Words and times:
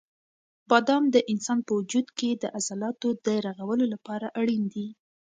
بادام 0.69 1.03
د 1.11 1.17
انسان 1.31 1.59
په 1.67 1.71
وجود 1.79 2.07
کې 2.17 2.29
د 2.35 2.43
عضلاتو 2.57 3.09
د 3.25 3.27
رغولو 3.45 3.85
لپاره 3.93 4.27
اړین 4.39 4.63
دي. 4.73 4.87